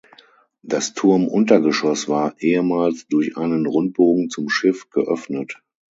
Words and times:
Das 0.63 0.95
Turmuntergeschoss 0.95 2.07
war 2.09 2.33
ehemals 2.39 3.05
durch 3.05 3.37
einen 3.37 3.67
Rundbogen 3.67 4.31
zum 4.31 4.49
Schiff 4.49 4.89
geöffnet. 4.89 5.61